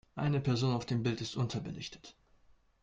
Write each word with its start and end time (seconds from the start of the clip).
Eine 0.15 0.39
Person 0.39 0.73
auf 0.73 0.87
dem 0.87 1.03
Bild 1.03 1.21
ist 1.21 1.37
unterbelichtet. 1.37 2.15